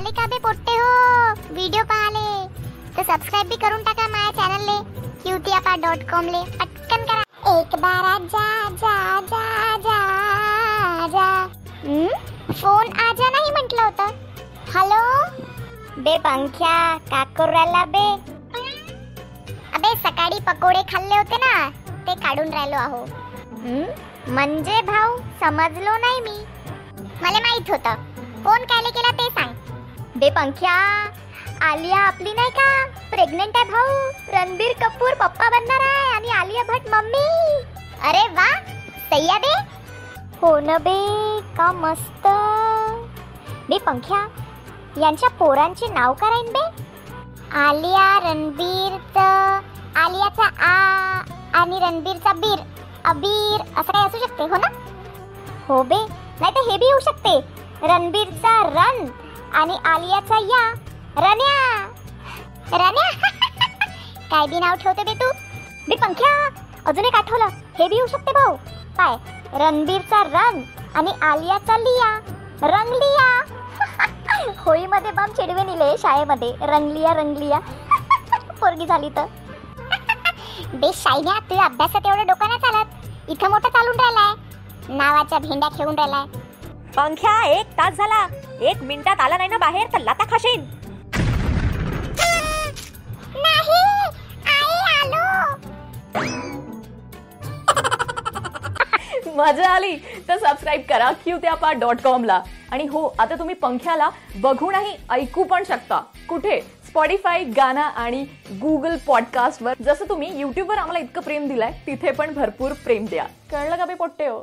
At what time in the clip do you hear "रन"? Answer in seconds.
58.68-59.04, 70.22-70.62